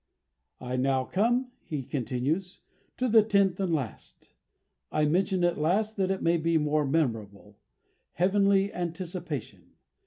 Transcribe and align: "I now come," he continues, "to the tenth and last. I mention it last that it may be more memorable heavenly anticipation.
"I 0.59 0.77
now 0.77 1.03
come," 1.05 1.51
he 1.61 1.83
continues, 1.83 2.61
"to 2.97 3.07
the 3.07 3.21
tenth 3.21 3.59
and 3.59 3.71
last. 3.71 4.31
I 4.91 5.05
mention 5.05 5.43
it 5.43 5.59
last 5.59 5.95
that 5.97 6.09
it 6.09 6.23
may 6.23 6.37
be 6.37 6.57
more 6.57 6.87
memorable 6.87 7.59
heavenly 8.13 8.73
anticipation. 8.73 9.73